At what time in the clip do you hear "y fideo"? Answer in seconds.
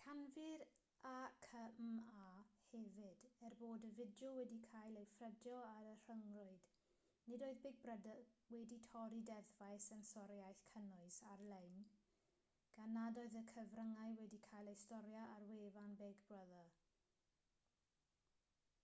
3.86-4.28